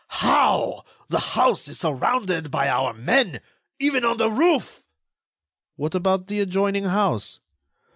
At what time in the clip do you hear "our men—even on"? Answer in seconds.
2.67-4.17